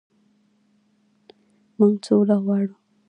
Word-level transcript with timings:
موږ 1.77 1.93
سوله 2.05 2.35
غواړو 2.45 2.75